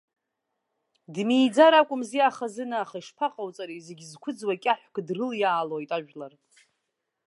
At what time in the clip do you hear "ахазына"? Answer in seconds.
2.29-2.75